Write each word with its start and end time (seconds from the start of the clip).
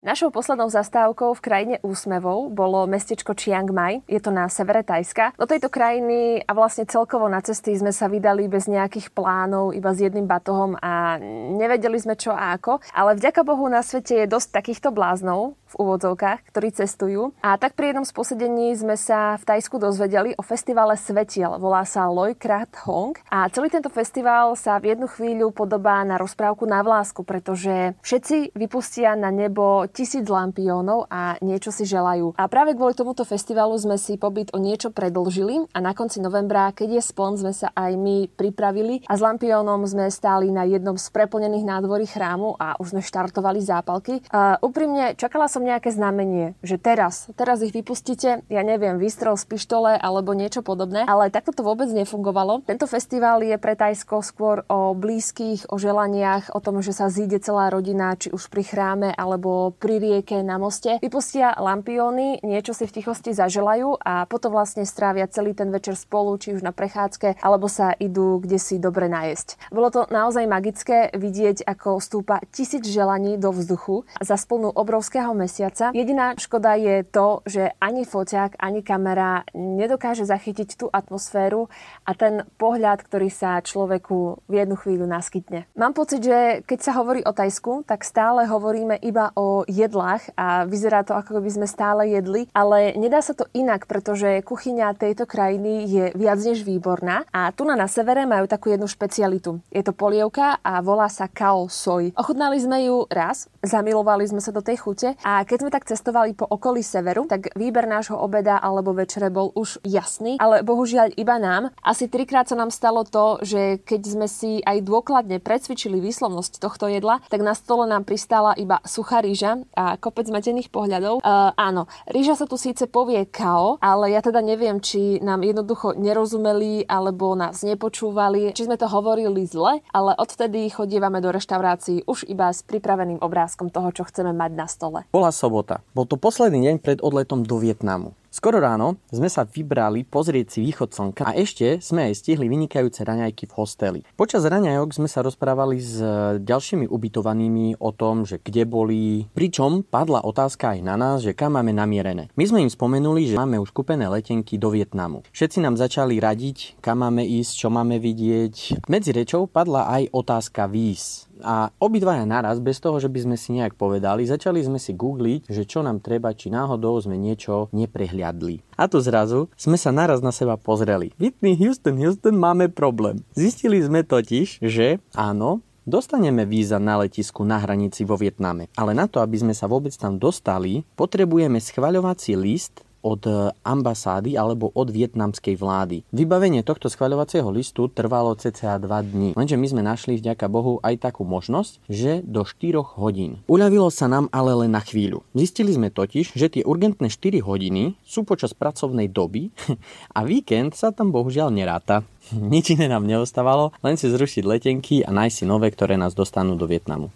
Našou 0.00 0.32
poslednou 0.32 0.72
zastávkou 0.72 1.36
v 1.36 1.44
krajine 1.44 1.76
úsmevov 1.84 2.48
bolo 2.56 2.88
mestečko 2.88 3.36
Chiang 3.36 3.68
Mai. 3.68 4.00
Je 4.08 4.16
to 4.16 4.32
na 4.32 4.48
severe 4.48 4.80
Tajska. 4.80 5.36
Do 5.36 5.44
tejto 5.44 5.68
krajiny 5.68 6.40
a 6.40 6.56
vlastne 6.56 6.88
celkovo 6.88 7.28
na 7.28 7.44
cesty 7.44 7.76
sme 7.76 7.92
sa 7.92 8.08
vydali 8.08 8.48
bez 8.48 8.64
nejakých 8.64 9.12
plánov, 9.12 9.76
iba 9.76 9.92
s 9.92 10.00
jedným 10.00 10.24
batohom 10.24 10.72
a 10.80 11.20
nevedeli 11.52 12.00
sme 12.00 12.16
čo 12.16 12.32
a 12.32 12.56
ako. 12.56 12.80
Ale 12.96 13.12
vďaka 13.12 13.44
Bohu 13.44 13.68
na 13.68 13.84
svete 13.84 14.24
je 14.24 14.32
dosť 14.32 14.48
takýchto 14.56 14.88
bláznov 14.88 15.59
v 15.70 15.78
úvodzovkách, 15.86 16.50
ktorí 16.50 16.74
cestujú. 16.74 17.30
A 17.40 17.54
tak 17.56 17.78
pri 17.78 17.94
jednom 17.94 18.06
z 18.06 18.12
posedení 18.12 18.74
sme 18.74 18.98
sa 18.98 19.38
v 19.38 19.46
Tajsku 19.46 19.78
dozvedeli 19.78 20.34
o 20.34 20.42
festivale 20.42 20.98
Svetiel. 20.98 21.56
Volá 21.62 21.86
sa 21.86 22.10
Loi 22.10 22.34
Krat 22.34 22.74
Hong. 22.84 23.14
A 23.30 23.46
celý 23.54 23.70
tento 23.70 23.88
festival 23.88 24.58
sa 24.58 24.82
v 24.82 24.94
jednu 24.94 25.06
chvíľu 25.06 25.54
podobá 25.54 26.02
na 26.02 26.18
rozprávku 26.18 26.66
na 26.66 26.82
vlásku, 26.82 27.22
pretože 27.22 27.94
všetci 28.02 28.58
vypustia 28.58 29.14
na 29.14 29.30
nebo 29.30 29.86
tisíc 29.88 30.26
lampiónov 30.26 31.06
a 31.06 31.38
niečo 31.44 31.70
si 31.70 31.86
želajú. 31.86 32.34
A 32.34 32.50
práve 32.50 32.74
kvôli 32.74 32.98
tomuto 32.98 33.22
festivalu 33.22 33.78
sme 33.78 33.94
si 33.94 34.18
pobyt 34.18 34.50
o 34.50 34.58
niečo 34.58 34.90
predlžili 34.90 35.70
a 35.70 35.78
na 35.78 35.94
konci 35.94 36.18
novembra, 36.18 36.74
keď 36.74 36.98
je 36.98 37.02
spln, 37.04 37.38
sme 37.38 37.52
sa 37.54 37.70
aj 37.76 37.94
my 37.94 38.26
pripravili 38.34 39.06
a 39.06 39.14
s 39.14 39.20
lampiónom 39.22 39.86
sme 39.86 40.10
stáli 40.10 40.50
na 40.50 40.66
jednom 40.66 40.98
z 40.98 41.06
preplnených 41.14 41.68
nádvorí 41.68 42.08
chrámu 42.08 42.58
a 42.58 42.74
už 42.80 42.96
sme 42.96 43.02
štartovali 43.04 43.60
zápalky. 43.62 44.24
A 44.34 44.58
úprimne 44.58 45.14
čakala 45.14 45.46
som 45.46 45.59
nejaké 45.62 45.92
znamenie, 45.92 46.56
že 46.64 46.80
teraz, 46.80 47.28
teraz 47.36 47.60
ich 47.60 47.76
vypustíte, 47.76 48.42
ja 48.48 48.62
neviem, 48.64 48.96
výstrel 48.96 49.36
z 49.36 49.44
pištole 49.46 49.96
alebo 49.96 50.32
niečo 50.32 50.64
podobné, 50.64 51.04
ale 51.04 51.28
takto 51.30 51.52
to 51.52 51.62
vôbec 51.62 51.88
nefungovalo. 51.92 52.64
Tento 52.64 52.88
festival 52.88 53.44
je 53.44 53.56
pre 53.60 53.76
Tajsko 53.76 54.24
skôr 54.24 54.64
o 54.66 54.96
blízkych, 54.96 55.68
o 55.70 55.76
želaniach, 55.76 56.50
o 56.56 56.60
tom, 56.60 56.80
že 56.80 56.96
sa 56.96 57.12
zíde 57.12 57.38
celá 57.38 57.68
rodina, 57.68 58.16
či 58.16 58.32
už 58.32 58.48
pri 58.50 58.64
chráme 58.64 59.08
alebo 59.14 59.76
pri 59.76 60.00
rieke 60.00 60.40
na 60.40 60.56
moste, 60.56 60.96
vypustia 60.98 61.54
lampióny, 61.56 62.42
niečo 62.42 62.72
si 62.72 62.88
v 62.88 62.94
tichosti 63.00 63.36
zaželajú 63.36 64.00
a 64.00 64.24
potom 64.26 64.52
vlastne 64.56 64.82
strávia 64.88 65.30
celý 65.30 65.52
ten 65.52 65.68
večer 65.68 65.94
spolu, 65.94 66.34
či 66.40 66.56
už 66.56 66.64
na 66.64 66.72
prechádzke, 66.74 67.40
alebo 67.44 67.68
sa 67.68 67.92
idú 68.00 68.40
kde 68.40 68.58
si 68.58 68.80
dobre 68.80 69.06
najesť. 69.06 69.58
Bolo 69.68 69.92
to 69.92 70.00
naozaj 70.08 70.44
magické 70.48 71.12
vidieť, 71.12 71.66
ako 71.66 72.00
stúpa 72.00 72.40
tisíc 72.54 72.86
želaní 72.86 73.36
do 73.36 73.52
vzduchu 73.52 74.08
za 74.18 74.40
splnú 74.40 74.72
obrovského 74.72 75.36
mesiaca. 75.50 75.90
Jediná 75.90 76.38
škoda 76.38 76.78
je 76.78 77.02
to, 77.02 77.42
že 77.42 77.74
ani 77.82 78.06
foťák, 78.06 78.62
ani 78.62 78.86
kamera 78.86 79.42
nedokáže 79.50 80.22
zachytiť 80.22 80.78
tú 80.78 80.86
atmosféru 80.86 81.66
a 82.06 82.14
ten 82.14 82.46
pohľad, 82.54 83.02
ktorý 83.02 83.26
sa 83.26 83.58
človeku 83.58 84.46
v 84.46 84.52
jednu 84.54 84.78
chvíľu 84.78 85.10
naskytne. 85.10 85.66
Mám 85.74 85.98
pocit, 85.98 86.22
že 86.22 86.62
keď 86.62 86.78
sa 86.78 86.92
hovorí 87.02 87.26
o 87.26 87.34
Tajsku, 87.34 87.82
tak 87.82 88.06
stále 88.06 88.46
hovoríme 88.46 88.94
iba 89.02 89.34
o 89.34 89.66
jedlách 89.66 90.30
a 90.38 90.62
vyzerá 90.70 91.02
to, 91.02 91.18
ako 91.18 91.42
by 91.42 91.50
sme 91.50 91.66
stále 91.66 92.06
jedli, 92.06 92.46
ale 92.54 92.94
nedá 92.94 93.18
sa 93.18 93.34
to 93.34 93.50
inak, 93.50 93.90
pretože 93.90 94.46
kuchyňa 94.46 94.94
tejto 94.94 95.26
krajiny 95.26 95.90
je 95.90 96.04
viac 96.14 96.38
než 96.38 96.62
výborná 96.62 97.26
a 97.34 97.50
tu 97.50 97.66
na, 97.66 97.74
severe 97.90 98.22
majú 98.28 98.46
takú 98.46 98.70
jednu 98.70 98.86
špecialitu. 98.86 99.58
Je 99.72 99.82
to 99.82 99.90
polievka 99.90 100.62
a 100.62 100.84
volá 100.84 101.08
sa 101.08 101.26
kao 101.26 101.66
soj. 101.66 102.12
Ochutnali 102.14 102.60
sme 102.60 102.86
ju 102.86 103.08
raz, 103.08 103.48
zamilovali 103.64 104.28
sme 104.28 104.44
sa 104.44 104.52
do 104.52 104.60
tej 104.60 104.76
chute 104.76 105.08
a 105.24 105.39
keď 105.44 105.58
sme 105.62 105.70
tak 105.70 105.88
cestovali 105.88 106.32
po 106.36 106.46
okolí 106.46 106.84
severu, 106.84 107.24
tak 107.30 107.54
výber 107.56 107.86
nášho 107.86 108.18
obeda 108.18 108.58
alebo 108.60 108.92
večere 108.92 109.32
bol 109.32 109.50
už 109.54 109.80
jasný, 109.86 110.36
ale 110.38 110.62
bohužiaľ 110.66 111.16
iba 111.16 111.36
nám. 111.40 111.72
Asi 111.80 112.06
trikrát 112.06 112.46
sa 112.46 112.58
nám 112.58 112.74
stalo 112.74 113.06
to, 113.06 113.40
že 113.42 113.80
keď 113.82 114.02
sme 114.04 114.26
si 114.26 114.60
aj 114.62 114.84
dôkladne 114.84 115.40
precvičili 115.40 115.98
výslovnosť 115.98 116.60
tohto 116.60 116.86
jedla, 116.90 117.22
tak 117.32 117.40
na 117.40 117.56
stole 117.56 117.88
nám 117.88 118.04
pristála 118.04 118.54
iba 118.58 118.82
suchá 118.84 119.24
rýža 119.24 119.62
a 119.74 119.96
kopec 119.96 120.28
zmetených 120.28 120.68
pohľadov. 120.68 121.22
Uh, 121.24 121.50
áno, 121.56 121.90
rýža 122.10 122.36
sa 122.36 122.46
tu 122.46 122.60
síce 122.60 122.86
povie 122.90 123.24
kao, 123.26 123.80
ale 123.80 124.12
ja 124.12 124.20
teda 124.20 124.44
neviem, 124.44 124.78
či 124.82 125.18
nám 125.24 125.42
jednoducho 125.42 125.96
nerozumeli 125.96 126.84
alebo 126.86 127.32
nás 127.34 127.62
nepočúvali, 127.64 128.52
či 128.52 128.66
sme 128.68 128.76
to 128.76 128.86
hovorili 128.90 129.46
zle, 129.46 129.80
ale 129.90 130.12
odvtedy 130.18 130.68
chodievame 130.70 131.22
do 131.22 131.32
reštaurácií 131.32 132.04
už 132.04 132.28
iba 132.28 132.50
s 132.50 132.62
pripraveným 132.66 133.22
obrázkom 133.22 133.72
toho, 133.72 133.90
čo 133.94 134.06
chceme 134.06 134.34
mať 134.34 134.50
na 134.54 134.66
stole. 134.66 134.98
Bola 135.10 135.29
sobota. 135.32 135.82
Bol 135.96 136.06
to 136.06 136.20
posledný 136.20 136.70
deň 136.70 136.76
pred 136.78 136.98
odletom 137.00 137.42
do 137.42 137.56
Vietnamu. 137.58 138.12
Skoro 138.30 138.62
ráno 138.62 138.94
sme 139.10 139.26
sa 139.26 139.42
vybrali 139.42 140.06
pozrieť 140.06 140.54
si 140.54 140.58
východ 140.62 140.94
slnka 140.94 141.26
a 141.26 141.34
ešte 141.34 141.82
sme 141.82 142.06
aj 142.06 142.14
stihli 142.14 142.46
vynikajúce 142.46 143.02
raňajky 143.02 143.50
v 143.50 143.56
hosteli. 143.58 144.00
Počas 144.14 144.46
raňajok 144.46 145.02
sme 145.02 145.10
sa 145.10 145.26
rozprávali 145.26 145.82
s 145.82 145.98
ďalšími 146.38 146.86
ubytovanými 146.86 147.82
o 147.82 147.90
tom, 147.90 148.22
že 148.22 148.38
kde 148.38 148.70
boli, 148.70 149.26
pričom 149.34 149.82
padla 149.82 150.22
otázka 150.22 150.78
aj 150.78 150.80
na 150.86 150.94
nás, 150.94 151.26
že 151.26 151.34
kam 151.34 151.58
máme 151.58 151.74
namierené. 151.74 152.30
My 152.38 152.44
sme 152.46 152.62
im 152.62 152.70
spomenuli, 152.70 153.34
že 153.34 153.34
máme 153.34 153.58
už 153.58 153.74
kúpené 153.74 154.06
letenky 154.06 154.62
do 154.62 154.70
Vietnamu. 154.70 155.26
Všetci 155.34 155.58
nám 155.58 155.74
začali 155.74 156.22
radiť, 156.22 156.78
kam 156.78 157.02
máme 157.02 157.26
ísť, 157.26 157.66
čo 157.66 157.66
máme 157.66 157.98
vidieť. 157.98 158.86
Medzi 158.86 159.10
rečou 159.10 159.50
padla 159.50 159.90
aj 159.90 160.14
otázka 160.14 160.70
víz. 160.70 161.26
A 161.40 161.72
obidvaja 161.80 162.28
naraz, 162.28 162.60
bez 162.60 162.84
toho, 162.84 163.00
že 163.00 163.08
by 163.08 163.24
sme 163.24 163.36
si 163.40 163.56
nejak 163.56 163.72
povedali, 163.72 164.28
začali 164.28 164.60
sme 164.60 164.76
si 164.76 164.92
googliť, 164.92 165.48
že 165.48 165.64
čo 165.64 165.80
nám 165.80 166.04
treba, 166.04 166.36
či 166.36 166.52
náhodou 166.52 167.00
sme 167.00 167.16
niečo 167.16 167.72
neprehliadli. 168.20 168.60
A 168.76 168.84
tu 168.88 169.00
zrazu 169.00 169.48
sme 169.56 169.80
sa 169.80 169.88
naraz 169.90 170.20
na 170.20 170.32
seba 170.32 170.60
pozreli. 170.60 171.12
Whitney, 171.16 171.56
Houston, 171.56 171.96
Houston, 171.96 172.36
máme 172.36 172.68
problém. 172.68 173.24
Zistili 173.32 173.80
sme 173.80 174.04
totiž, 174.04 174.60
že 174.60 175.00
áno, 175.16 175.64
Dostaneme 175.80 176.44
víza 176.44 176.76
na 176.76 177.00
letisku 177.00 177.40
na 177.42 177.56
hranici 177.56 178.04
vo 178.04 178.14
Vietname, 178.14 178.68
ale 178.76 178.92
na 178.92 179.08
to, 179.08 179.24
aby 179.24 179.40
sme 179.40 179.56
sa 179.56 179.64
vôbec 179.64 179.90
tam 179.96 180.20
dostali, 180.20 180.84
potrebujeme 180.94 181.56
schvaľovací 181.56 182.36
list 182.36 182.84
od 183.00 183.22
e, 183.26 183.52
ambasády 183.66 184.36
alebo 184.36 184.72
od 184.72 184.88
vietnamskej 184.88 185.56
vlády. 185.56 186.06
Vybavenie 186.12 186.64
tohto 186.64 186.92
schvaľovacieho 186.92 187.48
listu 187.52 187.88
trvalo 187.90 188.36
cca 188.36 188.78
2 188.78 188.86
dní, 188.86 189.28
lenže 189.34 189.56
my 189.56 189.66
sme 189.66 189.82
našli 189.84 190.16
vďaka 190.20 190.46
Bohu 190.46 190.78
aj 190.80 191.10
takú 191.10 191.26
možnosť, 191.26 191.82
že 191.88 192.20
do 192.24 192.46
4 192.46 193.00
hodín. 193.00 193.40
Uľavilo 193.50 193.88
sa 193.92 194.08
nám 194.08 194.28
ale 194.32 194.54
len 194.66 194.72
na 194.72 194.80
chvíľu. 194.80 195.26
Zistili 195.36 195.74
sme 195.74 195.92
totiž, 195.92 196.32
že 196.36 196.46
tie 196.48 196.62
urgentné 196.64 197.10
4 197.10 197.42
hodiny 197.42 197.98
sú 198.04 198.22
počas 198.22 198.54
pracovnej 198.54 199.10
doby 199.10 199.52
a 200.16 200.22
víkend 200.24 200.78
sa 200.78 200.94
tam 200.94 201.10
bohužiaľ 201.10 201.50
neráta. 201.50 202.06
Nič 202.52 202.78
iné 202.78 202.86
nám 202.86 203.06
neostávalo, 203.06 203.74
len 203.82 203.98
si 203.98 204.06
zrušiť 204.06 204.44
letenky 204.46 205.02
a 205.02 205.10
nájsť 205.10 205.34
si 205.34 205.44
nové, 205.44 205.72
ktoré 205.72 205.98
nás 205.98 206.14
dostanú 206.14 206.54
do 206.54 206.68
Vietnamu. 206.70 207.10